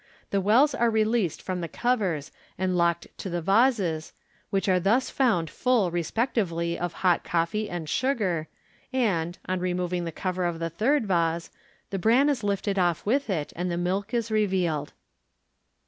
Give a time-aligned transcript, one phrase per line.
[0.31, 4.13] 39' the wells are released from the covers and locked to the vases,
[4.49, 8.47] which are thus found full respectively of hot coffee and sugar,
[8.91, 11.51] and, on re moving the cover of the third vase,
[11.91, 13.53] the bran is lifted off with it.
[13.55, 14.91] und the milk is revealed.